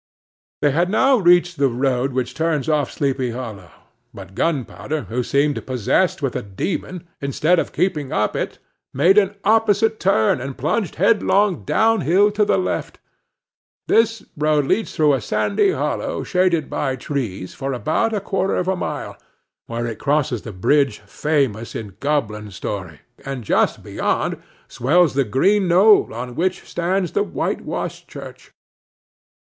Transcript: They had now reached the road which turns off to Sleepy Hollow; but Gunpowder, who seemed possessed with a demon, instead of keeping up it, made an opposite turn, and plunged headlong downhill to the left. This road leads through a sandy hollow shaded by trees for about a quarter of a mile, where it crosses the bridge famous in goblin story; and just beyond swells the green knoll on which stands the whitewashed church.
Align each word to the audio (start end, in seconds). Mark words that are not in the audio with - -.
They 0.63 0.71
had 0.71 0.89
now 0.89 1.17
reached 1.17 1.57
the 1.59 1.67
road 1.67 2.11
which 2.11 2.33
turns 2.33 2.67
off 2.67 2.89
to 2.89 2.95
Sleepy 2.95 3.29
Hollow; 3.29 3.69
but 4.15 4.33
Gunpowder, 4.33 5.01
who 5.09 5.21
seemed 5.21 5.63
possessed 5.67 6.23
with 6.23 6.35
a 6.35 6.41
demon, 6.41 7.07
instead 7.21 7.59
of 7.59 7.71
keeping 7.71 8.11
up 8.11 8.35
it, 8.35 8.57
made 8.95 9.19
an 9.19 9.35
opposite 9.43 9.99
turn, 9.99 10.41
and 10.41 10.57
plunged 10.57 10.95
headlong 10.95 11.63
downhill 11.65 12.31
to 12.31 12.43
the 12.43 12.57
left. 12.57 12.97
This 13.87 14.23
road 14.35 14.65
leads 14.65 14.95
through 14.95 15.13
a 15.13 15.21
sandy 15.21 15.69
hollow 15.71 16.23
shaded 16.23 16.67
by 16.67 16.95
trees 16.95 17.53
for 17.53 17.71
about 17.71 18.11
a 18.11 18.19
quarter 18.19 18.55
of 18.55 18.67
a 18.67 18.75
mile, 18.75 19.17
where 19.67 19.85
it 19.85 19.99
crosses 19.99 20.41
the 20.41 20.51
bridge 20.51 20.97
famous 21.01 21.75
in 21.75 21.95
goblin 21.99 22.49
story; 22.49 23.01
and 23.23 23.43
just 23.43 23.83
beyond 23.83 24.41
swells 24.67 25.13
the 25.13 25.23
green 25.23 25.67
knoll 25.67 26.11
on 26.11 26.33
which 26.33 26.63
stands 26.67 27.11
the 27.11 27.21
whitewashed 27.21 28.07
church. 28.07 28.51